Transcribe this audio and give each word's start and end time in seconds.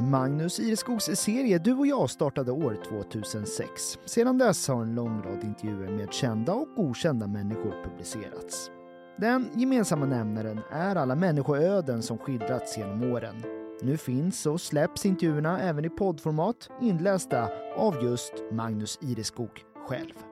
Magnus 0.00 0.60
Ireskogs 0.60 1.04
serie 1.04 1.58
Du 1.58 1.74
och 1.74 1.86
jag 1.86 2.10
startade 2.10 2.52
år 2.52 2.78
2006. 2.88 3.98
Sedan 4.04 4.38
dess 4.38 4.68
har 4.68 4.82
en 4.82 4.94
lång 4.94 5.22
rad 5.22 5.44
intervjuer 5.44 5.90
med 5.90 6.12
kända 6.12 6.52
och 6.52 6.68
okända 6.76 7.26
människor 7.26 7.74
publicerats. 7.84 8.70
Den 9.18 9.48
gemensamma 9.54 10.06
nämnaren 10.06 10.60
är 10.70 10.96
alla 10.96 11.14
människoöden 11.14 12.02
som 12.02 12.18
skildrats 12.18 12.78
genom 12.78 13.12
åren. 13.12 13.42
Nu 13.82 13.96
finns 13.96 14.46
och 14.46 14.60
släpps 14.60 15.06
intervjuerna 15.06 15.60
även 15.60 15.84
i 15.84 15.90
poddformat 15.90 16.68
inlästa 16.80 17.48
av 17.76 18.04
just 18.04 18.32
Magnus 18.52 18.98
Ireskog 19.02 19.64
själv. 19.88 20.29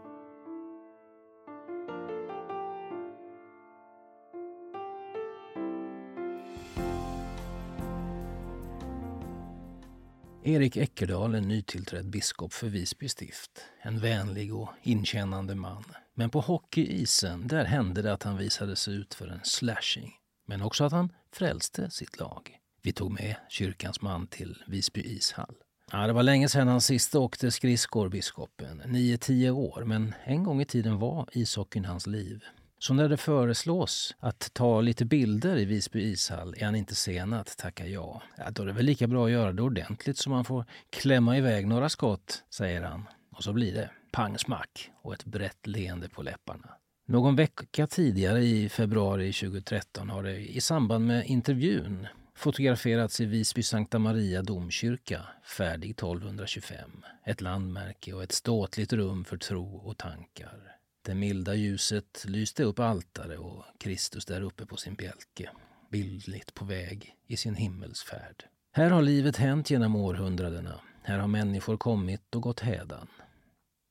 Erik 10.48 10.76
Eckerdal 10.76 11.34
är 11.34 11.40
nytillträdd 11.40 12.10
biskop 12.10 12.52
för 12.52 12.68
Visby 12.68 13.08
stift. 13.08 13.50
En 13.82 14.00
vänlig 14.00 14.54
och 14.54 14.68
inkännande 14.82 15.54
man. 15.54 15.84
Men 16.14 16.30
på 16.30 16.40
hockeyisen, 16.40 17.48
där 17.48 17.64
hände 17.64 18.02
det 18.02 18.12
att 18.12 18.22
han 18.22 18.36
visade 18.36 18.76
sig 18.76 18.94
ut 18.94 19.14
för 19.14 19.28
en 19.28 19.40
slashing. 19.44 20.12
Men 20.46 20.62
också 20.62 20.84
att 20.84 20.92
han 20.92 21.12
frälste 21.32 21.90
sitt 21.90 22.20
lag. 22.20 22.58
Vi 22.82 22.92
tog 22.92 23.12
med 23.12 23.34
kyrkans 23.48 24.00
man 24.00 24.26
till 24.26 24.62
Visby 24.66 25.00
ishall. 25.00 25.54
Ja, 25.92 26.06
det 26.06 26.12
var 26.12 26.22
länge 26.22 26.48
sedan 26.48 26.68
han 26.68 26.80
sist 26.80 27.14
åkte 27.14 27.50
skridskor, 27.50 28.08
biskopen. 28.08 28.82
9-10 28.82 29.50
år, 29.50 29.84
men 29.84 30.14
en 30.24 30.44
gång 30.44 30.60
i 30.60 30.64
tiden 30.64 30.98
var 30.98 31.28
ishockeyn 31.32 31.84
hans 31.84 32.06
liv. 32.06 32.44
Så 32.78 32.94
när 32.94 33.08
det 33.08 33.16
föreslås 33.16 34.14
att 34.18 34.50
ta 34.54 34.80
lite 34.80 35.04
bilder 35.04 35.56
i 35.56 35.64
Visby 35.64 36.02
ishall 36.02 36.54
är 36.58 36.64
han 36.64 36.74
inte 36.74 36.94
sen 36.94 37.32
att 37.32 37.56
tacka 37.56 37.86
ja. 37.86 38.22
ja. 38.36 38.50
Då 38.50 38.62
är 38.62 38.66
det 38.66 38.72
väl 38.72 38.84
lika 38.84 39.06
bra 39.06 39.26
att 39.26 39.32
göra 39.32 39.52
det 39.52 39.62
ordentligt 39.62 40.18
så 40.18 40.30
man 40.30 40.44
får 40.44 40.64
klämma 40.90 41.38
iväg 41.38 41.66
några 41.66 41.88
skott, 41.88 42.44
säger 42.50 42.82
han. 42.82 43.04
Och 43.30 43.44
så 43.44 43.52
blir 43.52 43.74
det 43.74 43.90
pang 44.12 44.38
smack 44.38 44.90
och 45.02 45.14
ett 45.14 45.24
brett 45.24 45.66
leende 45.66 46.08
på 46.08 46.22
läpparna. 46.22 46.68
Någon 47.06 47.36
vecka 47.36 47.86
tidigare 47.86 48.40
i 48.44 48.68
februari 48.68 49.32
2013 49.32 50.10
har 50.10 50.22
det 50.22 50.36
i 50.36 50.60
samband 50.60 51.06
med 51.06 51.26
intervjun 51.26 52.06
fotograferats 52.36 53.20
i 53.20 53.24
Visby 53.24 53.62
Sankta 53.62 53.98
Maria 53.98 54.42
domkyrka, 54.42 55.20
färdig 55.44 55.90
1225. 55.90 56.90
Ett 57.24 57.40
landmärke 57.40 58.12
och 58.12 58.22
ett 58.22 58.32
ståtligt 58.32 58.92
rum 58.92 59.24
för 59.24 59.36
tro 59.36 59.76
och 59.76 59.98
tankar. 59.98 60.77
Det 61.08 61.14
milda 61.14 61.54
ljuset 61.54 62.24
lyste 62.28 62.64
upp 62.64 62.78
altare 62.78 63.36
och 63.36 63.64
Kristus 63.78 64.26
där 64.26 64.40
uppe 64.40 64.66
på 64.66 64.76
sin 64.76 64.94
bjälke, 64.94 65.50
bildligt 65.90 66.54
på 66.54 66.64
väg 66.64 67.14
i 67.26 67.36
sin 67.36 67.54
himmelsfärd. 67.54 68.44
Här 68.72 68.90
har 68.90 69.02
livet 69.02 69.36
hänt 69.36 69.70
genom 69.70 69.96
århundradena. 69.96 70.80
Här 71.02 71.18
har 71.18 71.28
människor 71.28 71.76
kommit 71.76 72.34
och 72.34 72.42
gått 72.42 72.60
hädan. 72.60 73.08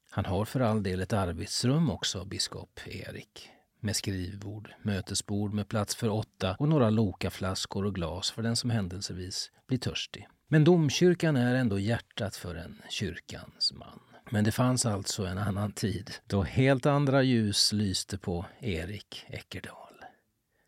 Han 0.10 0.26
har 0.26 0.46
för 0.46 0.60
all 0.60 0.84
del 0.84 1.02
ett 1.02 1.14
arbetsrum 1.14 1.90
också, 1.90 2.26
biskop 2.26 2.80
Erik. 2.86 3.50
Med 3.80 3.96
skrivbord, 3.96 4.74
mötesbord 4.82 5.54
med 5.54 5.68
plats 5.68 5.96
för 5.96 6.10
åtta 6.10 6.56
och 6.60 6.70
några 6.70 6.90
lokaflaskor 6.90 7.86
och 7.86 7.96
glas 7.96 8.32
för 8.32 8.42
den 8.42 8.56
som 8.56 8.70
händelsevis 8.70 9.52
blir 9.68 9.78
törstig. 9.78 10.28
Men 10.48 10.64
domkyrkan 10.64 11.36
är 11.36 11.56
ändå 11.56 11.80
hjärtat 11.80 12.36
för 12.36 12.56
en 12.56 12.82
kyrkans 12.90 13.74
man. 13.74 14.00
Men 14.30 14.44
det 14.44 14.52
fanns 14.52 14.86
alltså 14.86 15.26
en 15.26 15.38
annan 15.38 15.72
tid 15.72 16.12
då 16.28 16.44
helt 16.44 16.86
andra 16.86 17.24
ljus 17.24 17.74
lyste 17.74 18.18
på 18.18 18.46
Erik 18.60 19.26
Eckerdal. 19.28 19.94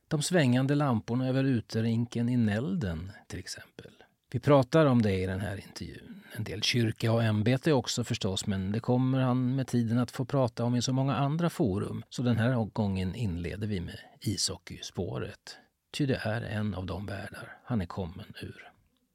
De 0.07 0.21
svängande 0.21 0.75
lamporna 0.75 1.27
över 1.27 1.43
uterinken 1.43 2.29
i 2.29 2.37
Nälden 2.37 3.11
till 3.27 3.39
exempel. 3.39 3.91
Vi 4.31 4.39
pratar 4.39 4.85
om 4.85 5.01
det 5.01 5.13
i 5.13 5.25
den 5.25 5.39
här 5.39 5.57
intervjun. 5.57 6.23
En 6.35 6.43
del 6.43 6.61
kyrka 6.61 7.11
och 7.11 7.23
ämbete 7.23 7.73
också 7.73 8.03
förstås, 8.03 8.47
men 8.47 8.71
det 8.71 8.79
kommer 8.79 9.19
han 9.19 9.55
med 9.55 9.67
tiden 9.67 9.97
att 9.97 10.11
få 10.11 10.25
prata 10.25 10.63
om 10.63 10.75
i 10.75 10.81
så 10.81 10.93
många 10.93 11.15
andra 11.15 11.49
forum. 11.49 12.03
Så 12.09 12.21
den 12.21 12.37
här 12.37 12.65
gången 12.65 13.15
inleder 13.15 13.67
vi 13.67 13.79
med 13.79 13.99
ishockeyspåret. 14.19 15.57
Ty 15.91 16.05
det 16.05 16.21
är 16.23 16.41
en 16.41 16.75
av 16.75 16.85
de 16.85 17.05
världar 17.05 17.57
han 17.63 17.81
är 17.81 17.85
kommen 17.85 18.33
ur. 18.41 18.68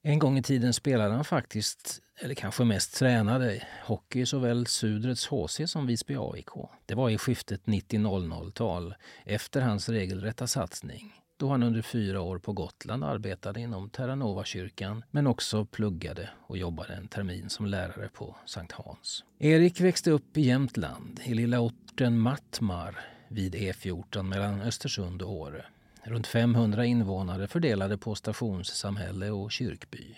En 0.06 0.18
gång 0.18 0.38
i 0.38 0.42
tiden 0.42 0.72
spelade 0.72 1.14
han 1.14 1.24
faktiskt, 1.24 2.00
eller 2.20 2.34
kanske 2.34 2.64
mest 2.64 2.94
tränade, 2.94 3.62
hockey 3.84 4.20
i 4.20 4.26
såväl 4.26 4.66
Sudrets 4.66 5.26
HC 5.26 5.60
som 5.66 5.86
Visby 5.86 6.16
AIK. 6.18 6.50
Det 6.86 6.94
var 6.94 7.10
i 7.10 7.18
skiftet 7.18 7.64
90-00-tal, 7.64 8.94
efter 9.24 9.60
hans 9.60 9.88
regelrätta 9.88 10.46
satsning 10.46 11.12
då 11.36 11.48
han 11.48 11.62
under 11.62 11.82
fyra 11.82 12.20
år 12.20 12.38
på 12.38 12.52
Gotland 12.52 13.04
arbetade 13.04 13.60
inom 13.60 13.90
Terranova-kyrkan 13.90 15.04
men 15.10 15.26
också 15.26 15.64
pluggade 15.64 16.30
och 16.46 16.58
jobbade 16.58 16.94
en 16.94 17.08
termin 17.08 17.50
som 17.50 17.66
lärare 17.66 18.08
på 18.08 18.36
Sankt 18.46 18.72
Hans. 18.72 19.24
Erik 19.38 19.80
växte 19.80 20.10
upp 20.10 20.36
i 20.36 20.40
Jämtland, 20.40 21.20
i 21.24 21.34
lilla 21.34 21.60
orten 21.60 22.18
Mattmar 22.18 22.98
vid 23.28 23.54
E14 23.54 24.22
mellan 24.22 24.60
Östersund 24.60 25.22
och 25.22 25.32
Åre. 25.32 25.64
Runt 26.06 26.26
500 26.26 26.84
invånare 26.84 27.46
fördelade 27.46 27.98
på 27.98 28.14
stationssamhälle 28.14 29.30
och 29.30 29.52
kyrkby. 29.52 30.16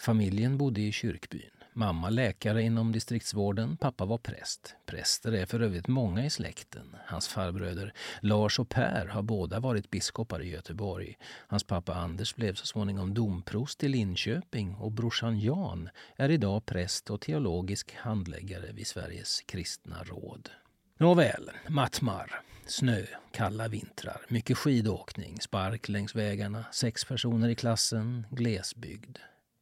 Familjen 0.00 0.58
bodde 0.58 0.80
i 0.80 0.92
kyrkbyn. 0.92 1.50
Mamma 1.72 2.10
läkare 2.10 2.62
inom 2.62 2.92
distriktsvården, 2.92 3.76
pappa 3.76 4.04
var 4.04 4.18
präst. 4.18 4.76
Präster 4.86 5.32
är 5.32 5.46
för 5.46 5.60
övrigt 5.60 5.88
många 5.88 6.26
i 6.26 6.30
släkten. 6.30 6.96
Hans 7.06 7.28
farbröder 7.28 7.92
Lars 8.20 8.58
och 8.58 8.68
Per 8.68 9.06
har 9.06 9.22
båda 9.22 9.60
varit 9.60 9.90
biskopar 9.90 10.42
i 10.42 10.50
Göteborg. 10.50 11.18
Hans 11.48 11.64
pappa 11.64 11.94
Anders 11.94 12.34
blev 12.34 12.54
så 12.54 12.66
småningom 12.66 13.14
domprost 13.14 13.84
i 13.84 13.88
Linköping 13.88 14.74
och 14.74 14.92
brorsan 14.92 15.40
Jan 15.40 15.88
är 16.16 16.28
idag 16.28 16.66
präst 16.66 17.10
och 17.10 17.20
teologisk 17.20 17.94
handläggare 17.94 18.72
vid 18.72 18.86
Sveriges 18.86 19.40
kristna 19.40 20.02
råd. 20.02 20.50
Nåväl, 20.98 21.50
Mattmar. 21.68 22.40
Snö, 22.66 23.02
kalla 23.30 23.68
vintrar, 23.68 24.20
mycket 24.28 24.58
skidåkning, 24.58 25.40
spark 25.40 25.88
längs 25.88 26.14
vägarna, 26.14 26.64
sex 26.72 27.04
personer 27.04 27.48
i 27.48 27.54
klassen, 27.54 28.26
glesbygd. 28.30 29.18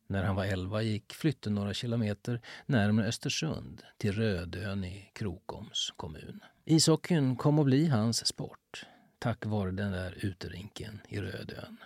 När 0.06 0.24
han 0.24 0.36
var 0.36 0.44
elva 0.44 0.82
gick 0.82 1.14
flytten 1.14 1.54
några 1.54 1.74
kilometer 1.74 2.40
närmare 2.66 3.06
Östersund 3.06 3.82
till 3.98 4.12
Rödön 4.12 4.84
i 4.84 5.10
Krokoms 5.12 5.92
kommun. 5.96 6.40
Ishockeyn 6.64 7.36
kom 7.36 7.58
att 7.58 7.64
bli 7.64 7.86
hans 7.86 8.26
sport 8.26 8.86
tack 9.24 9.46
vare 9.46 9.70
den 9.70 9.92
där 9.92 10.18
uterinken 10.20 11.00
i 11.08 11.20
Rödön. 11.20 11.76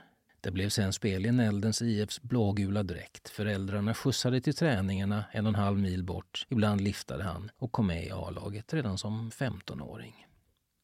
Det 0.41 0.51
blev 0.51 0.69
sen 0.69 0.93
spel 0.93 1.27
i 1.27 1.33
Näldens 1.33 1.83
IFs 1.83 2.23
blågula 2.23 2.83
dräkt. 2.83 3.29
Föräldrarna 3.29 3.95
skjutsade 3.95 4.41
till 4.41 4.55
träningarna 4.55 5.25
en 5.33 5.47
och 5.47 5.51
en 5.51 5.55
halv 5.55 5.79
mil 5.79 6.05
bort. 6.05 6.47
Ibland 6.49 6.81
liftade 6.81 7.25
han 7.25 7.51
och 7.57 7.73
kom 7.73 7.87
med 7.87 8.05
i 8.05 8.11
A-laget 8.11 8.75
redan 8.75 8.99
som 8.99 9.31
15-åring. 9.31 10.27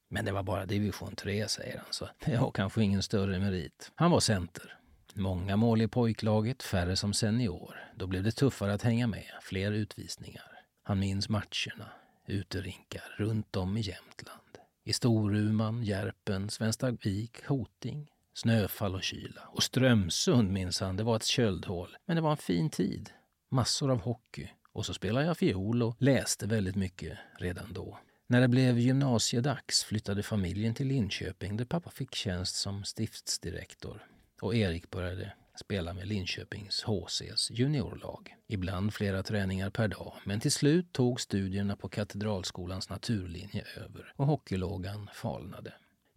Men 0.08 0.24
det 0.24 0.32
var 0.32 0.42
bara 0.42 0.66
division 0.66 1.16
3, 1.16 1.48
säger 1.48 1.78
han, 1.78 1.86
så 1.90 2.08
det 2.24 2.36
har 2.36 2.50
kanske 2.50 2.82
ingen 2.82 3.02
större 3.02 3.38
merit. 3.38 3.92
Han 3.94 4.10
var 4.10 4.20
center. 4.20 4.78
Många 5.14 5.56
mål 5.56 5.82
i 5.82 5.88
pojklaget, 5.88 6.62
färre 6.62 6.96
som 6.96 7.14
senior. 7.14 7.74
Då 7.96 8.06
blev 8.06 8.22
det 8.22 8.32
tuffare 8.32 8.74
att 8.74 8.82
hänga 8.82 9.06
med, 9.06 9.30
fler 9.42 9.72
utvisningar. 9.72 10.60
Han 10.82 10.98
minns 10.98 11.28
matcherna, 11.28 11.88
uterinkar 12.26 13.14
runt 13.16 13.56
om 13.56 13.76
i 13.76 13.80
Jämtland. 13.80 14.40
I 14.84 14.92
Storuman, 14.92 15.82
Järpen, 15.82 16.50
Svenstavik, 16.50 17.46
Hoting, 17.46 18.10
snöfall 18.34 18.94
och 18.94 19.02
kyla. 19.02 19.40
Och 19.52 19.62
Strömsund 19.62 20.50
minsann, 20.50 20.96
det 20.96 21.02
var 21.02 21.16
ett 21.16 21.24
köldhål. 21.24 21.96
Men 22.06 22.16
det 22.16 22.22
var 22.22 22.30
en 22.30 22.36
fin 22.36 22.70
tid. 22.70 23.10
Massor 23.50 23.90
av 23.90 24.00
hockey. 24.00 24.48
Och 24.72 24.86
så 24.86 24.94
spelade 24.94 25.26
jag 25.26 25.38
fiol 25.38 25.82
och 25.82 25.96
läste 25.98 26.46
väldigt 26.46 26.76
mycket 26.76 27.18
redan 27.38 27.72
då. 27.72 27.98
När 28.26 28.40
det 28.40 28.48
blev 28.48 28.78
gymnasiedags 28.78 29.84
flyttade 29.84 30.22
familjen 30.22 30.74
till 30.74 30.86
Linköping 30.86 31.56
där 31.56 31.64
pappa 31.64 31.90
fick 31.90 32.14
tjänst 32.14 32.56
som 32.56 32.84
stiftsdirektor 32.84 34.06
och 34.40 34.54
Erik 34.54 34.90
började 34.90 35.32
spela 35.60 35.92
med 35.92 36.08
Linköpings 36.08 36.82
HCs 36.82 37.50
juniorlag. 37.50 38.36
Ibland 38.48 38.94
flera 38.94 39.22
träningar 39.22 39.70
per 39.70 39.88
dag, 39.88 40.14
men 40.24 40.40
till 40.40 40.52
slut 40.52 40.92
tog 40.92 41.20
studierna 41.20 41.76
på 41.76 41.88
Katedralskolans 41.88 42.90
naturlinje 42.90 43.64
över 43.76 44.12
och 44.16 44.26
hockeylågan 44.26 45.10
falnade. 45.14 45.72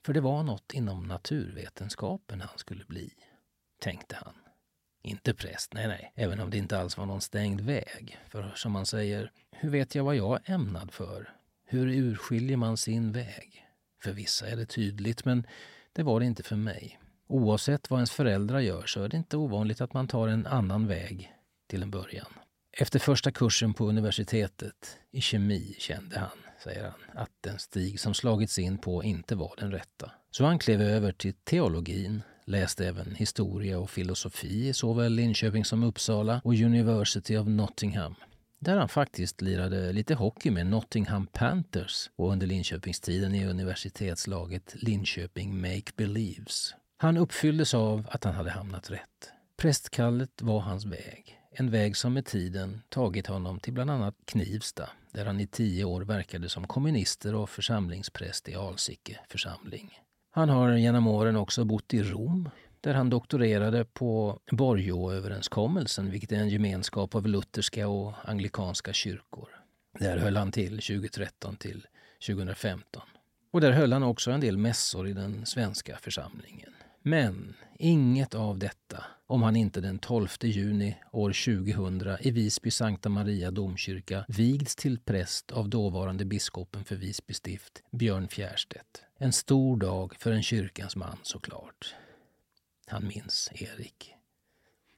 För 0.07 0.13
det 0.13 0.21
var 0.21 0.43
något 0.43 0.73
inom 0.73 1.03
naturvetenskapen 1.03 2.41
han 2.41 2.57
skulle 2.57 2.85
bli, 2.85 3.13
tänkte 3.79 4.15
han. 4.15 4.33
Inte 5.03 5.33
präst, 5.33 5.73
nej 5.73 5.87
nej, 5.87 6.13
även 6.15 6.39
om 6.39 6.49
det 6.49 6.57
inte 6.57 6.79
alls 6.79 6.97
var 6.97 7.05
någon 7.05 7.21
stängd 7.21 7.61
väg. 7.61 8.17
För 8.29 8.51
som 8.55 8.71
man 8.71 8.85
säger, 8.85 9.31
hur 9.51 9.69
vet 9.69 9.95
jag 9.95 10.03
vad 10.03 10.15
jag 10.15 10.35
är 10.35 10.53
ämnad 10.53 10.91
för? 10.91 11.29
Hur 11.65 11.87
urskiljer 11.87 12.57
man 12.57 12.77
sin 12.77 13.11
väg? 13.11 13.65
För 14.03 14.11
vissa 14.11 14.47
är 14.47 14.55
det 14.55 14.65
tydligt, 14.65 15.25
men 15.25 15.47
det 15.93 16.03
var 16.03 16.19
det 16.19 16.25
inte 16.25 16.43
för 16.43 16.55
mig. 16.55 16.99
Oavsett 17.27 17.89
vad 17.89 17.99
ens 17.99 18.11
föräldrar 18.11 18.59
gör 18.59 18.85
så 18.85 19.03
är 19.03 19.09
det 19.09 19.17
inte 19.17 19.37
ovanligt 19.37 19.81
att 19.81 19.93
man 19.93 20.07
tar 20.07 20.27
en 20.27 20.45
annan 20.45 20.87
väg 20.87 21.33
till 21.69 21.83
en 21.83 21.91
början. 21.91 22.33
Efter 22.71 22.99
första 22.99 23.31
kursen 23.31 23.73
på 23.73 23.85
universitetet 23.85 24.97
i 25.11 25.21
kemi 25.21 25.75
kände 25.79 26.19
han, 26.19 26.46
säger 26.63 26.83
han, 26.83 27.23
att 27.23 27.31
den 27.41 27.59
stig 27.59 27.99
som 27.99 28.13
slagits 28.13 28.59
in 28.59 28.77
på 28.77 29.03
inte 29.03 29.35
var 29.35 29.53
den 29.57 29.71
rätta. 29.71 30.11
Så 30.31 30.45
han 30.45 30.59
klev 30.59 30.81
över 30.81 31.11
till 31.11 31.33
teologin, 31.33 32.21
läste 32.45 32.87
även 32.87 33.15
historia 33.15 33.79
och 33.79 33.89
filosofi 33.89 34.67
i 34.67 34.73
såväl 34.73 35.13
Linköping 35.13 35.65
som 35.65 35.83
Uppsala 35.83 36.41
och 36.43 36.53
University 36.53 37.37
of 37.37 37.47
Nottingham 37.47 38.15
där 38.59 38.77
han 38.77 38.89
faktiskt 38.89 39.41
lirade 39.41 39.93
lite 39.93 40.15
hockey 40.15 40.51
med 40.51 40.67
Nottingham 40.67 41.27
Panthers 41.27 42.09
och 42.15 42.31
under 42.31 42.47
Linköpingstiden 42.47 43.35
i 43.35 43.45
universitetslaget 43.45 44.75
Linköping 44.75 45.61
Make 45.61 45.91
Believes. 45.95 46.75
Han 46.97 47.17
uppfylldes 47.17 47.73
av 47.73 48.07
att 48.11 48.23
han 48.23 48.33
hade 48.33 48.51
hamnat 48.51 48.91
rätt. 48.91 49.31
Prästkallet 49.57 50.41
var 50.41 50.59
hans 50.59 50.85
väg. 50.85 51.39
En 51.51 51.71
väg 51.71 51.97
som 51.97 52.13
med 52.13 52.25
tiden 52.25 52.81
tagit 52.89 53.27
honom 53.27 53.59
till 53.59 53.73
bland 53.73 53.91
annat 53.91 54.15
Knivsta 54.25 54.89
där 55.17 55.25
han 55.25 55.39
i 55.39 55.47
tio 55.47 55.85
år 55.85 56.01
verkade 56.01 56.49
som 56.49 56.67
kommunister 56.67 57.35
och 57.35 57.49
församlingspräst 57.49 58.49
i 58.49 58.55
Alsike 58.55 59.19
församling. 59.29 59.99
Han 60.31 60.49
har 60.49 60.71
genom 60.71 61.07
åren 61.07 61.35
också 61.35 61.65
bott 61.65 61.93
i 61.93 62.03
Rom 62.03 62.49
där 62.81 62.93
han 62.93 63.09
doktorerade 63.09 63.85
på 63.85 64.39
Borgåöverenskommelsen 64.51 66.11
vilket 66.11 66.31
är 66.31 66.35
en 66.35 66.49
gemenskap 66.49 67.15
av 67.15 67.27
lutherska 67.27 67.87
och 67.87 68.13
anglikanska 68.23 68.93
kyrkor. 68.93 69.49
Där 69.99 70.17
höll 70.17 70.37
han 70.37 70.51
till 70.51 70.69
2013 70.69 71.55
till 71.55 71.87
2015. 72.27 73.01
Och 73.51 73.61
där 73.61 73.71
höll 73.71 73.93
han 73.93 74.03
också 74.03 74.31
en 74.31 74.39
del 74.39 74.57
mässor 74.57 75.07
i 75.07 75.13
den 75.13 75.45
svenska 75.45 75.97
församlingen. 75.97 76.73
Men 77.01 77.53
inget 77.79 78.35
av 78.35 78.57
detta 78.57 79.03
om 79.27 79.43
han 79.43 79.55
inte 79.55 79.81
den 79.81 79.99
12 79.99 80.27
juni 80.41 80.97
år 81.11 81.29
2000 81.29 82.17
i 82.19 82.31
Visby 82.31 82.71
Sankta 82.71 83.09
Maria 83.09 83.51
domkyrka 83.51 84.25
vigts 84.27 84.75
till 84.75 84.99
präst 84.99 85.51
av 85.51 85.69
dåvarande 85.69 86.25
biskopen 86.25 86.83
för 86.83 86.95
Visby 86.95 87.33
stift, 87.33 87.83
Björn 87.91 88.27
Fjärstedt. 88.27 89.03
En 89.17 89.33
stor 89.33 89.77
dag 89.77 90.15
för 90.19 90.31
en 90.31 90.43
kyrkans 90.43 90.95
man 90.95 91.17
såklart. 91.23 91.95
Han 92.87 93.07
minns 93.07 93.49
Erik. 93.55 94.13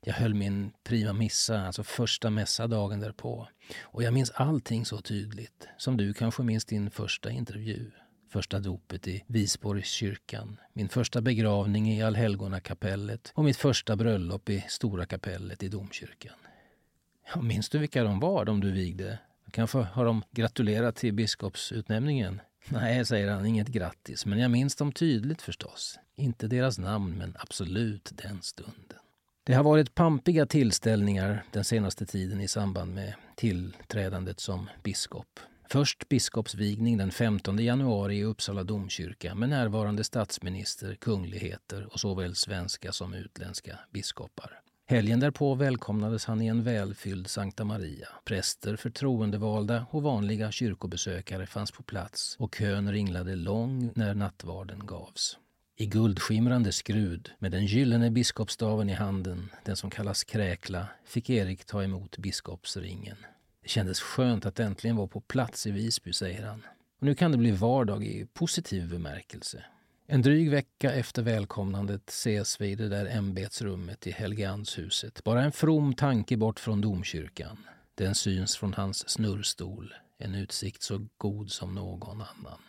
Jag 0.05 0.13
höll 0.13 0.33
min 0.33 0.71
prima 0.83 1.13
missa, 1.13 1.61
alltså 1.61 1.83
första 1.83 2.29
mässa 2.29 2.67
dagen 2.67 2.99
därpå. 2.99 3.47
Och 3.81 4.03
jag 4.03 4.13
minns 4.13 4.31
allting 4.31 4.85
så 4.85 5.01
tydligt, 5.01 5.67
som 5.77 5.97
du 5.97 6.13
kanske 6.13 6.43
minns 6.43 6.65
din 6.65 6.91
första 6.91 7.31
intervju. 7.31 7.91
Första 8.29 8.59
dopet 8.59 9.07
i 9.07 9.23
Visborgskyrkan, 9.27 10.57
min 10.73 10.89
första 10.89 11.21
begravning 11.21 11.91
i 11.91 12.03
Allhelgonakapellet 12.03 13.31
och 13.35 13.43
mitt 13.43 13.57
första 13.57 13.95
bröllop 13.95 14.49
i 14.49 14.65
Stora 14.67 15.05
kapellet 15.05 15.63
i 15.63 15.67
domkyrkan. 15.67 16.35
Ja, 17.33 17.41
minns 17.41 17.69
du 17.69 17.77
vilka 17.77 18.03
de 18.03 18.19
var, 18.19 18.45
de 18.45 18.59
du 18.59 18.71
vigde? 18.71 19.19
Kanske 19.51 19.77
har 19.77 20.05
de 20.05 20.23
gratulerat 20.31 20.95
till 20.95 21.13
biskopsutnämningen? 21.13 22.41
Nej, 22.69 23.05
säger 23.05 23.31
han, 23.31 23.45
inget 23.45 23.67
grattis, 23.67 24.25
men 24.25 24.39
jag 24.39 24.51
minns 24.51 24.75
dem 24.75 24.91
tydligt 24.91 25.41
förstås. 25.41 25.99
Inte 26.15 26.47
deras 26.47 26.79
namn, 26.79 27.17
men 27.17 27.35
absolut 27.39 28.11
den 28.13 28.41
stunden. 28.41 28.99
Det 29.43 29.53
har 29.53 29.63
varit 29.63 29.95
pampiga 29.95 30.45
tillställningar 30.45 31.43
den 31.51 31.63
senaste 31.63 32.05
tiden 32.05 32.41
i 32.41 32.47
samband 32.47 32.93
med 32.93 33.13
tillträdandet 33.35 34.39
som 34.39 34.69
biskop. 34.83 35.39
Först 35.71 36.09
biskopsvigning 36.09 36.97
den 36.97 37.11
15 37.11 37.59
januari 37.59 38.17
i 38.17 38.23
Uppsala 38.23 38.63
domkyrka 38.63 39.35
med 39.35 39.49
närvarande 39.49 40.03
statsminister, 40.03 40.95
kungligheter 40.95 41.93
och 41.93 41.99
såväl 41.99 42.35
svenska 42.35 42.91
som 42.91 43.13
utländska 43.13 43.79
biskopar. 43.93 44.61
Helgen 44.87 45.19
därpå 45.19 45.55
välkomnades 45.55 46.25
han 46.25 46.41
i 46.41 46.47
en 46.47 46.63
välfylld 46.63 47.27
Sankta 47.27 47.63
Maria. 47.63 48.07
Präster, 48.25 48.75
förtroendevalda 48.75 49.85
och 49.91 50.03
vanliga 50.03 50.51
kyrkobesökare 50.51 51.45
fanns 51.45 51.71
på 51.71 51.83
plats 51.83 52.35
och 52.39 52.55
kön 52.55 52.91
ringlade 52.91 53.35
lång 53.35 53.91
när 53.95 54.13
nattvarden 54.13 54.85
gavs. 54.85 55.37
I 55.77 55.85
guldskimrande 55.85 56.71
skrud, 56.71 57.31
med 57.39 57.51
den 57.51 57.65
gyllene 57.65 58.11
biskopsstaven 58.11 58.89
i 58.89 58.93
handen, 58.93 59.49
den 59.65 59.75
som 59.75 59.89
kallas 59.89 60.23
kräkla, 60.23 60.87
fick 61.05 61.29
Erik 61.29 61.65
ta 61.65 61.83
emot 61.83 62.17
biskopsringen. 62.17 63.17
Det 63.61 63.69
kändes 63.69 63.99
skönt 63.99 64.45
att 64.45 64.59
äntligen 64.59 64.95
vara 64.95 65.07
på 65.07 65.21
plats 65.21 65.67
i 65.67 65.71
Visby, 65.71 66.13
säger 66.13 66.45
han. 66.45 66.61
Och 66.99 67.05
nu 67.05 67.15
kan 67.15 67.31
det 67.31 67.37
bli 67.37 67.51
vardag 67.51 68.03
i 68.03 68.27
positiv 68.33 68.89
bemärkelse. 68.89 69.63
En 70.07 70.21
dryg 70.21 70.51
vecka 70.51 70.93
efter 70.93 71.21
välkomnandet 71.21 72.09
ses 72.09 72.61
vi 72.61 72.67
i 72.67 72.75
det 72.75 72.89
där 72.89 73.05
ämbetsrummet 73.05 74.07
i 74.07 74.11
Helgeandshuset. 74.11 75.23
Bara 75.23 75.43
en 75.43 75.51
from 75.51 75.93
tanke 75.93 76.37
bort 76.37 76.59
från 76.59 76.81
domkyrkan. 76.81 77.57
Den 77.95 78.15
syns 78.15 78.57
från 78.57 78.73
hans 78.73 79.09
snurrstol. 79.09 79.93
En 80.17 80.35
utsikt 80.35 80.81
så 80.81 81.07
god 81.17 81.51
som 81.51 81.75
någon 81.75 82.21
annan. 82.21 82.59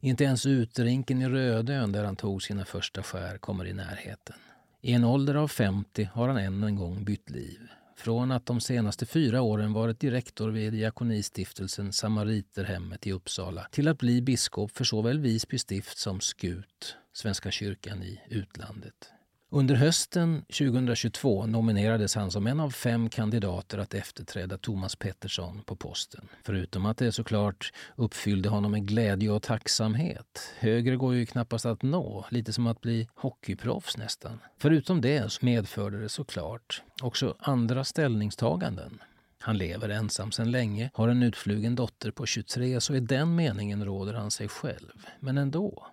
Inte 0.00 0.24
ens 0.24 0.46
utrinken 0.46 1.22
i 1.22 1.28
Rödön 1.28 1.92
där 1.92 2.04
han 2.04 2.16
tog 2.16 2.42
sina 2.42 2.64
första 2.64 3.02
skär 3.02 3.38
kommer 3.38 3.66
i 3.66 3.72
närheten. 3.72 4.36
I 4.80 4.92
en 4.92 5.04
ålder 5.04 5.34
av 5.34 5.48
50 5.48 6.10
har 6.12 6.28
han 6.28 6.36
än 6.36 6.62
en 6.62 6.76
gång 6.76 7.04
bytt 7.04 7.30
liv. 7.30 7.60
Från 7.96 8.32
att 8.32 8.46
de 8.46 8.60
senaste 8.60 9.06
fyra 9.06 9.42
åren 9.42 9.72
varit 9.72 10.00
direktor 10.00 10.50
vid 10.50 10.72
Diakonistiftelsen 10.72 11.92
Samariterhemmet 11.92 13.06
i 13.06 13.12
Uppsala 13.12 13.66
till 13.70 13.88
att 13.88 13.98
bli 13.98 14.22
biskop 14.22 14.70
för 14.70 14.84
såväl 14.84 15.18
Visby 15.18 15.58
stift 15.58 15.98
som 15.98 16.20
Skut, 16.20 16.96
Svenska 17.12 17.50
kyrkan 17.50 18.02
i 18.02 18.20
utlandet. 18.28 19.10
Under 19.54 19.74
hösten 19.74 20.42
2022 20.42 21.46
nominerades 21.46 22.14
han 22.14 22.30
som 22.30 22.46
en 22.46 22.60
av 22.60 22.70
fem 22.70 23.08
kandidater 23.08 23.78
att 23.78 23.94
efterträda 23.94 24.58
Thomas 24.58 24.96
Pettersson 24.96 25.62
på 25.66 25.76
posten. 25.76 26.28
Förutom 26.42 26.86
att 26.86 26.98
det 26.98 27.12
såklart 27.12 27.72
uppfyllde 27.96 28.48
honom 28.48 28.70
med 28.72 28.88
glädje 28.88 29.30
och 29.30 29.42
tacksamhet. 29.42 30.52
Högre 30.58 30.96
går 30.96 31.14
ju 31.14 31.26
knappast 31.26 31.66
att 31.66 31.82
nå, 31.82 32.26
lite 32.30 32.52
som 32.52 32.66
att 32.66 32.80
bli 32.80 33.08
hockeyproffs 33.14 33.96
nästan. 33.96 34.40
Förutom 34.58 35.00
det 35.00 35.42
medförde 35.42 36.00
det 36.00 36.08
såklart 36.08 36.82
också 37.02 37.36
andra 37.38 37.84
ställningstaganden. 37.84 38.98
Han 39.38 39.58
lever 39.58 39.88
ensam 39.88 40.32
sedan 40.32 40.50
länge, 40.50 40.90
har 40.94 41.08
en 41.08 41.22
utflugen 41.22 41.74
dotter 41.74 42.10
på 42.10 42.26
23 42.26 42.80
så 42.80 42.94
i 42.94 43.00
den 43.00 43.34
meningen 43.34 43.84
råder 43.84 44.14
han 44.14 44.30
sig 44.30 44.48
själv. 44.48 45.06
Men 45.20 45.38
ändå. 45.38 45.86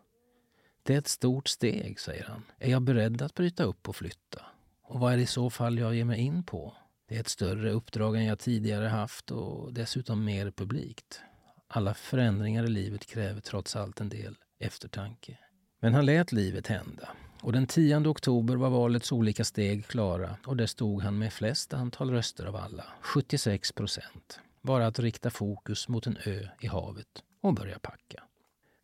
Det 0.91 0.95
är 0.95 0.99
ett 0.99 1.07
stort 1.07 1.47
steg, 1.47 1.99
säger 1.99 2.23
han. 2.23 2.43
Är 2.59 2.71
jag 2.71 2.81
beredd 2.81 3.21
att 3.21 3.33
bryta 3.33 3.63
upp 3.63 3.89
och 3.89 3.95
flytta? 3.95 4.41
Och 4.83 4.99
vad 4.99 5.13
är 5.13 5.17
det 5.17 5.23
i 5.23 5.27
så 5.27 5.49
fall 5.49 5.77
jag 5.77 5.95
ger 5.95 6.05
mig 6.05 6.19
in 6.19 6.43
på? 6.43 6.73
Det 7.07 7.15
är 7.15 7.19
ett 7.19 7.27
större 7.27 7.71
uppdrag 7.71 8.15
än 8.15 8.25
jag 8.25 8.39
tidigare 8.39 8.88
haft 8.88 9.31
och 9.31 9.73
dessutom 9.73 10.25
mer 10.25 10.51
publikt. 10.51 11.21
Alla 11.67 11.93
förändringar 11.93 12.63
i 12.63 12.67
livet 12.67 13.05
kräver 13.05 13.41
trots 13.41 13.75
allt 13.75 14.01
en 14.01 14.09
del 14.09 14.38
eftertanke. 14.59 15.38
Men 15.79 15.93
han 15.93 16.05
lät 16.05 16.31
livet 16.31 16.67
hända. 16.67 17.09
Och 17.41 17.53
den 17.53 17.67
10 17.67 18.07
oktober 18.07 18.55
var 18.55 18.69
valets 18.69 19.11
olika 19.11 19.43
steg 19.43 19.88
klara 19.88 20.35
och 20.45 20.57
där 20.57 20.67
stod 20.67 21.01
han 21.01 21.17
med 21.17 21.33
flest 21.33 21.73
antal 21.73 22.12
röster 22.12 22.45
av 22.45 22.55
alla, 22.55 22.86
76 23.01 23.71
procent. 23.71 24.39
Bara 24.62 24.88
att 24.88 25.00
rikta 25.00 25.29
fokus 25.29 25.88
mot 25.88 26.07
en 26.07 26.17
ö 26.25 26.48
i 26.60 26.67
havet 26.67 27.24
och 27.41 27.53
börja 27.53 27.79
packa. 27.79 28.24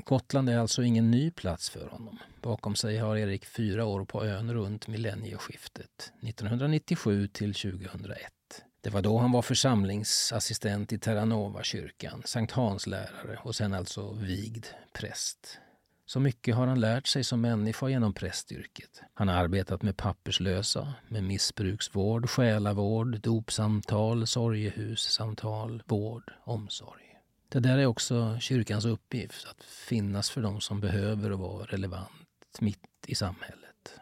Gotland 0.07 0.49
är 0.49 0.57
alltså 0.57 0.83
ingen 0.83 1.11
ny 1.11 1.31
plats 1.31 1.69
för 1.69 1.87
honom. 1.87 2.19
Bakom 2.41 2.75
sig 2.75 2.97
har 2.97 3.17
Erik 3.17 3.45
fyra 3.45 3.85
år 3.85 4.05
på 4.05 4.25
ön 4.25 4.53
runt 4.53 4.87
millennieskiftet, 4.87 6.13
1997 6.21 7.27
till 7.27 7.53
2001. 7.53 8.17
Det 8.81 8.89
var 8.89 9.01
då 9.01 9.17
han 9.17 9.31
var 9.31 9.41
församlingsassistent 9.41 10.93
i 10.93 10.99
Terranova-kyrkan, 10.99 12.21
Sankt 12.25 12.51
Hans-lärare 12.51 13.39
och 13.43 13.55
sen 13.55 13.73
alltså 13.73 14.13
vigd 14.13 14.65
präst. 14.93 15.59
Så 16.05 16.19
mycket 16.19 16.55
har 16.55 16.67
han 16.67 16.79
lärt 16.79 17.07
sig 17.07 17.23
som 17.23 17.41
människa 17.41 17.89
genom 17.89 18.13
prästyrket. 18.13 19.01
Han 19.13 19.27
har 19.27 19.35
arbetat 19.35 19.81
med 19.81 19.97
papperslösa, 19.97 20.93
med 21.07 21.23
missbruksvård, 21.23 22.29
själavård, 22.29 23.19
dopsamtal, 23.21 24.27
sorgehussamtal, 24.27 25.83
vård, 25.85 26.33
omsorg. 26.43 27.06
Det 27.49 27.59
där 27.59 27.77
är 27.77 27.85
också 27.85 28.37
kyrkans 28.39 28.85
uppgift, 28.85 29.47
att 29.47 29.63
finnas 29.63 30.29
för 30.29 30.41
dem 30.41 30.61
som 30.61 30.79
behöver 30.79 31.31
och 31.31 31.39
vara 31.39 31.65
relevant 31.65 32.11
mitt 32.59 32.79
i 33.07 33.15
samhället. 33.15 33.99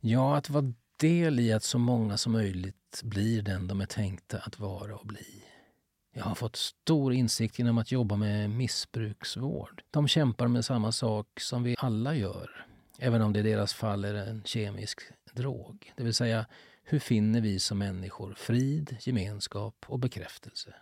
Ja, 0.00 0.36
att 0.36 0.50
vara 0.50 0.72
del 0.96 1.40
i 1.40 1.52
att 1.52 1.62
så 1.62 1.78
många 1.78 2.16
som 2.16 2.32
möjligt 2.32 3.00
blir 3.02 3.42
den 3.42 3.68
de 3.68 3.80
är 3.80 3.86
tänkta 3.86 4.38
att 4.38 4.58
vara 4.58 4.96
och 4.96 5.06
bli. 5.06 5.44
Jag 6.14 6.24
har 6.24 6.34
fått 6.34 6.56
stor 6.56 7.12
insikt 7.12 7.58
genom 7.58 7.78
att 7.78 7.92
jobba 7.92 8.16
med 8.16 8.50
missbruksvård. 8.50 9.82
De 9.90 10.08
kämpar 10.08 10.48
med 10.48 10.64
samma 10.64 10.92
sak 10.92 11.40
som 11.40 11.62
vi 11.62 11.76
alla 11.78 12.14
gör, 12.14 12.66
även 12.98 13.22
om 13.22 13.32
det 13.32 13.38
i 13.38 13.42
deras 13.42 13.74
fall 13.74 14.04
är 14.04 14.14
en 14.14 14.42
kemisk 14.44 15.00
drog. 15.32 15.92
Det 15.96 16.04
vill 16.04 16.14
säga, 16.14 16.46
hur 16.84 16.98
finner 16.98 17.40
vi 17.40 17.58
som 17.58 17.78
människor 17.78 18.34
frid, 18.34 18.96
gemenskap 19.00 19.84
och 19.86 19.98
bekräftelse? 19.98 20.74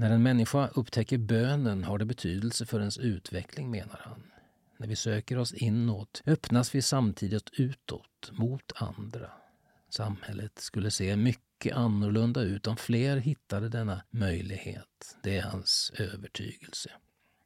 När 0.00 0.10
en 0.10 0.22
människa 0.22 0.68
upptäcker 0.68 1.18
bönen 1.18 1.84
har 1.84 1.98
det 1.98 2.04
betydelse 2.04 2.66
för 2.66 2.80
ens 2.80 2.98
utveckling, 2.98 3.70
menar 3.70 4.00
han. 4.04 4.22
När 4.76 4.86
vi 4.86 4.96
söker 4.96 5.38
oss 5.38 5.52
inåt 5.52 6.22
öppnas 6.26 6.74
vi 6.74 6.82
samtidigt 6.82 7.50
utåt, 7.52 8.30
mot 8.32 8.72
andra. 8.74 9.30
Samhället 9.88 10.58
skulle 10.58 10.90
se 10.90 11.16
mycket 11.16 11.76
annorlunda 11.76 12.40
ut 12.40 12.66
om 12.66 12.76
fler 12.76 13.16
hittade 13.16 13.68
denna 13.68 14.02
möjlighet. 14.10 15.16
Det 15.22 15.38
är 15.38 15.42
hans 15.42 15.92
övertygelse. 15.98 16.90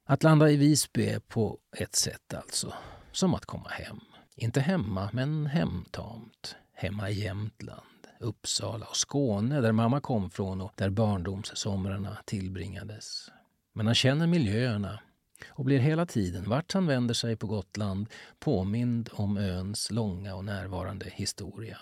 Att 0.04 0.22
landa 0.22 0.50
i 0.50 0.56
Visby 0.56 1.06
är 1.06 1.20
på 1.20 1.58
ett 1.76 1.94
sätt 1.94 2.34
alltså 2.34 2.74
som 3.12 3.34
att 3.34 3.46
komma 3.46 3.68
hem. 3.68 4.00
Inte 4.36 4.60
hemma, 4.60 5.10
men 5.12 5.46
hemtamt. 5.46 6.56
Hemma 6.72 7.10
i 7.10 7.20
Jämtland, 7.20 7.86
Uppsala 8.24 8.86
och 8.86 8.96
Skåne 8.96 9.60
där 9.60 9.72
mamma 9.72 10.00
kom 10.00 10.30
från 10.30 10.60
och 10.60 10.72
där 10.76 10.90
barndomssomrarna 10.90 12.18
tillbringades. 12.24 13.30
Men 13.72 13.86
han 13.86 13.94
känner 13.94 14.26
miljöerna 14.26 15.00
och 15.48 15.64
blir 15.64 15.78
hela 15.78 16.06
tiden, 16.06 16.48
vart 16.48 16.72
han 16.72 16.86
vänder 16.86 17.14
sig 17.14 17.36
på 17.36 17.46
Gotland, 17.46 18.06
påmind 18.38 19.10
om 19.12 19.36
öns 19.36 19.90
långa 19.90 20.34
och 20.34 20.44
närvarande 20.44 21.06
historia. 21.12 21.78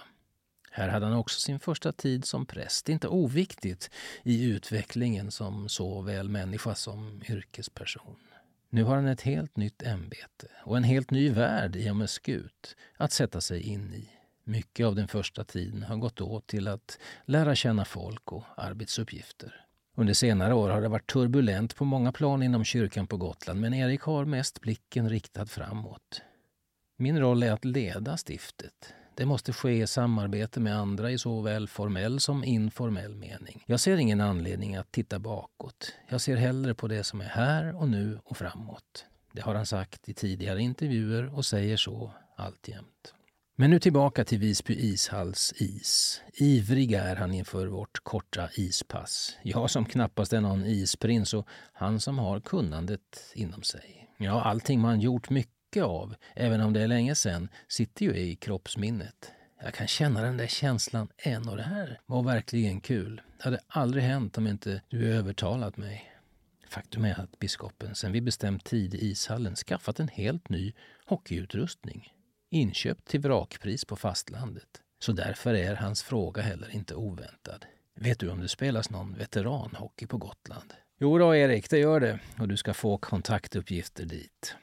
Här 0.71 0.89
hade 0.89 1.07
han 1.07 1.17
också 1.17 1.41
sin 1.41 1.61
första 1.61 1.93
tid 1.93 2.25
som 2.25 2.47
präst, 2.47 2.89
inte 2.89 3.09
oviktigt 3.09 3.91
i 4.23 4.45
utvecklingen 4.45 5.31
som 5.31 5.69
såväl 5.69 6.29
människa 6.29 6.75
som 6.75 7.23
yrkesperson. 7.29 8.17
Nu 8.71 8.85
har 8.85 8.97
han 8.97 9.07
ett 9.07 9.21
helt 9.21 9.57
nytt 9.57 9.83
ämbete 9.83 10.47
och 10.65 10.77
en 10.77 10.85
helt 10.85 11.11
ny 11.11 11.31
värld 11.31 11.77
i 11.77 11.91
och 11.91 11.97
med 11.97 12.11
Skut 12.11 12.77
att 12.97 13.13
sätta 13.13 13.41
sig 13.41 13.61
in 13.63 13.95
i. 13.95 14.22
Mycket 14.45 14.87
av 14.87 14.95
den 14.95 15.09
första 15.09 15.45
tiden 15.45 15.83
har 15.83 15.97
gått 15.97 16.21
åt 16.21 16.47
till 16.47 16.69
att 16.69 16.99
lära 17.25 17.55
känna 17.55 17.85
folk 17.85 18.33
och 18.33 18.45
arbetsuppgifter. 18.57 19.67
Under 19.95 20.15
senare 20.15 20.55
år 20.55 20.71
har 20.71 20.81
det 20.81 20.89
varit 20.89 21.13
turbulent 21.13 21.77
på 21.77 21.85
många 21.85 22.13
plan 22.13 22.43
inom 22.43 22.65
kyrkan 22.65 23.07
på 23.07 23.17
Gotland 23.17 23.61
men 23.61 23.75
Erik 23.75 24.01
har 24.01 24.25
mest 24.25 24.61
blicken 24.61 25.09
riktad 25.09 25.47
framåt. 25.47 26.23
Min 26.97 27.21
roll 27.21 27.43
är 27.43 27.53
att 27.53 27.65
leda 27.65 28.17
stiftet. 28.17 28.95
Det 29.15 29.27
måste 29.27 29.53
ske 29.53 29.83
i 29.83 29.87
samarbete 29.87 30.61
med 30.61 30.77
andra 30.77 31.11
i 31.11 31.19
såväl 31.19 31.69
formell 31.69 32.21
som 32.21 32.45
informell 32.45 33.15
mening. 33.15 33.65
Jag 33.67 33.81
ser 33.81 33.97
ingen 33.97 34.21
anledning 34.21 34.77
att 34.77 34.93
titta 34.93 35.19
bakåt. 35.19 35.95
Jag 36.09 36.21
ser 36.21 36.37
hellre 36.37 36.75
på 36.75 36.89
det 36.89 37.05
som 37.05 37.21
är 37.21 37.25
här 37.29 37.77
och 37.77 37.89
nu 37.89 38.19
och 38.25 38.37
framåt. 38.37 39.07
Det 39.33 39.41
har 39.41 39.55
han 39.55 39.67
sagt 39.67 40.09
i 40.09 40.15
tidigare 40.15 40.63
intervjuer 40.63 41.35
och 41.35 41.45
säger 41.45 41.77
så 41.77 42.11
alltjämt. 42.37 43.15
Men 43.57 43.71
nu 43.71 43.79
tillbaka 43.79 44.25
till 44.25 44.39
Visby 44.39 44.75
ishalls 44.75 45.55
is. 45.57 46.23
Ivrig 46.35 46.93
är 46.93 47.17
han 47.17 47.35
inför 47.35 47.67
vårt 47.67 48.05
korta 48.05 48.49
ispass. 48.55 49.37
Jag 49.43 49.71
som 49.71 49.85
knappast 49.85 50.33
är 50.33 50.41
någon 50.41 50.67
isprins 50.67 51.35
och 51.35 51.49
han 51.73 52.01
som 52.01 52.19
har 52.19 52.41
kunnandet 52.41 53.33
inom 53.35 53.63
sig. 53.63 54.09
Ja, 54.19 54.43
allting 54.43 54.81
man 54.81 55.01
gjort 55.01 55.31
mycket 55.31 55.83
av, 55.83 56.15
även 56.35 56.61
om 56.61 56.73
det 56.73 56.81
är 56.81 56.89
länge 56.89 57.15
sedan, 57.15 57.49
sitter 57.69 58.07
ju 58.07 58.17
i 58.17 58.37
kroppsminnet. 58.37 59.33
Jag 59.63 59.75
kan 59.75 59.87
känna 59.87 60.23
den 60.23 60.37
där 60.37 60.47
känslan 60.47 61.09
än 61.19 61.49
och 61.49 61.57
det 61.57 61.63
här 61.63 62.01
var 62.07 62.23
verkligen 62.23 62.81
kul. 62.81 63.21
Det 63.39 63.45
hade 63.45 63.61
aldrig 63.69 64.05
hänt 64.05 64.39
om 64.39 64.47
inte 64.47 64.83
du 64.89 65.15
övertalat 65.15 65.77
mig. 65.77 66.13
Faktum 66.69 67.05
är 67.05 67.21
att 67.21 67.39
biskopen 67.39 67.95
sen 67.95 68.13
vi 68.13 68.21
bestämt 68.21 68.65
tid 68.65 68.95
i 68.95 69.11
ishallen 69.11 69.57
skaffat 69.57 70.01
en 70.01 70.09
helt 70.09 70.49
ny 70.49 70.73
hockeyutrustning 71.07 72.13
inköpt 72.53 73.09
till 73.09 73.21
vrakpris 73.21 73.85
på 73.85 73.97
fastlandet. 73.97 74.81
Så 74.99 75.13
därför 75.13 75.55
är 75.55 75.75
hans 75.75 76.03
fråga 76.03 76.43
heller 76.43 76.75
inte 76.75 76.95
oväntad. 76.95 77.67
Vet 77.95 78.19
du 78.19 78.31
om 78.31 78.41
det 78.41 78.49
spelas 78.49 78.91
någon 78.91 79.15
veteranhockey 79.15 80.07
på 80.07 80.17
Gotland? 80.17 80.75
Jo 81.01 81.19
då, 81.19 81.37
Erik, 81.37 81.71
det 81.71 81.79
gör 81.79 82.01
det. 82.01 82.19
Och 82.39 82.49
du 82.49 82.57
ska 82.57 82.75
få 82.75 82.99
kontaktuppgifter 82.99 84.05
dit. 84.05 84.57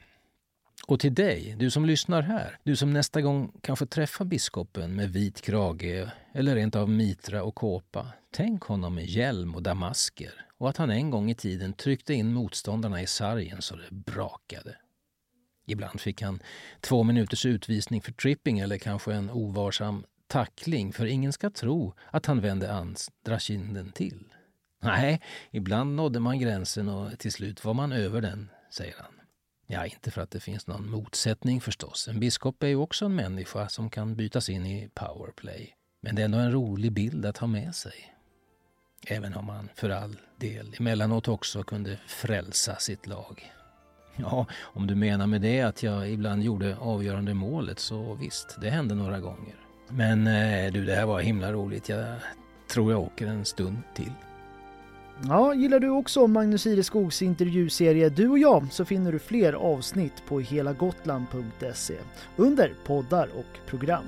Och 0.87 0.99
till 0.99 1.13
dig, 1.13 1.55
du 1.59 1.71
som 1.71 1.85
lyssnar 1.85 2.21
här, 2.21 2.59
du 2.63 2.75
som 2.75 2.93
nästa 2.93 3.21
gång 3.21 3.51
kanske 3.61 3.85
träffar 3.85 4.25
biskopen 4.25 4.95
med 4.95 5.09
vit 5.09 5.41
krage 5.41 6.07
eller 6.33 6.55
rent 6.55 6.75
av 6.75 6.89
mitra 6.89 7.43
och 7.43 7.55
kåpa. 7.55 8.07
Tänk 8.31 8.63
honom 8.63 8.95
med 8.95 9.05
hjälm 9.05 9.55
och 9.55 9.63
damasker 9.63 10.45
och 10.57 10.69
att 10.69 10.77
han 10.77 10.89
en 10.89 11.09
gång 11.09 11.31
i 11.31 11.35
tiden 11.35 11.73
tryckte 11.73 12.13
in 12.13 12.33
motståndarna 12.33 13.01
i 13.01 13.07
sargen 13.07 13.61
så 13.61 13.75
det 13.75 13.91
brakade. 13.91 14.75
Ibland 15.69 16.01
fick 16.01 16.21
han 16.21 16.39
två 16.81 17.03
minuters 17.03 17.45
utvisning 17.45 18.01
för 18.01 18.11
tripping 18.11 18.59
eller 18.59 18.77
kanske 18.77 19.13
en 19.13 19.29
ovarsam 19.29 20.03
tackling 20.27 20.93
för 20.93 21.05
ingen 21.05 21.33
ska 21.33 21.49
tro 21.49 21.93
att 22.11 22.25
han 22.25 22.41
vände 22.41 22.73
andra 22.73 23.39
kinden 23.39 23.91
till. 23.91 24.23
Nej, 24.81 25.21
ibland 25.51 25.95
nådde 25.95 26.19
man 26.19 26.39
gränsen 26.39 26.89
och 26.89 27.19
till 27.19 27.31
slut 27.31 27.65
var 27.65 27.73
man 27.73 27.91
över 27.91 28.21
den, 28.21 28.49
säger 28.71 28.95
han. 28.97 29.11
Ja, 29.67 29.85
inte 29.85 30.11
för 30.11 30.21
att 30.21 30.31
det 30.31 30.39
finns 30.39 30.67
någon 30.67 30.89
motsättning 30.89 31.61
förstås. 31.61 32.07
En 32.07 32.19
biskop 32.19 32.63
är 32.63 32.67
ju 32.67 32.75
också 32.75 33.05
en 33.05 33.15
människa 33.15 33.69
som 33.69 33.89
kan 33.89 34.15
bytas 34.15 34.49
in 34.49 34.65
i 34.65 34.89
powerplay. 34.93 35.75
Men 36.01 36.15
det 36.15 36.21
är 36.21 36.25
ändå 36.25 36.37
en 36.37 36.51
rolig 36.51 36.91
bild 36.91 37.25
att 37.25 37.37
ha 37.37 37.47
med 37.47 37.75
sig. 37.75 38.13
Även 39.07 39.35
om 39.35 39.45
man 39.45 39.69
för 39.75 39.89
all 39.89 40.15
del 40.37 40.75
emellanåt 40.79 41.27
också 41.27 41.63
kunde 41.63 41.97
frälsa 42.07 42.75
sitt 42.75 43.07
lag. 43.07 43.51
Ja, 44.31 44.45
om 44.61 44.87
du 44.87 44.95
menar 44.95 45.27
med 45.27 45.41
det 45.41 45.61
att 45.61 45.83
jag 45.83 46.11
ibland 46.11 46.43
gjorde 46.43 46.77
avgörande 46.79 47.33
målet 47.33 47.79
så 47.79 48.17
visst, 48.21 48.57
det 48.61 48.69
hände 48.69 48.95
några 48.95 49.19
gånger. 49.19 49.55
Men 49.89 50.27
eh, 50.27 50.73
du, 50.73 50.85
det 50.85 50.95
här 50.95 51.05
var 51.05 51.19
himla 51.19 51.53
roligt. 51.53 51.89
Jag 51.89 52.05
tror 52.67 52.91
jag 52.91 53.01
åker 53.01 53.27
en 53.27 53.45
stund 53.45 53.77
till. 53.95 54.11
Ja, 55.27 55.53
gillar 55.53 55.79
du 55.79 55.89
också 55.89 56.27
Magnus 56.27 56.67
Ireskogs 56.67 57.21
intervjuserie 57.21 58.09
Du 58.09 58.29
och 58.29 58.39
jag 58.39 58.67
så 58.71 58.85
finner 58.85 59.11
du 59.11 59.19
fler 59.19 59.53
avsnitt 59.53 60.23
på 60.27 60.39
helagotland.se 60.39 61.95
under 62.35 62.73
poddar 62.85 63.29
och 63.37 63.69
program. 63.69 64.05